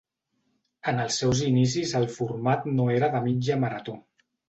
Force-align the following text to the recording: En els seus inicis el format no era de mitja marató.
En 0.91 1.01
els 1.03 1.17
seus 1.23 1.43
inicis 1.51 1.93
el 2.01 2.09
format 2.17 2.69
no 2.81 2.91
era 2.97 3.15
de 3.19 3.25
mitja 3.31 3.63
marató. 3.67 4.01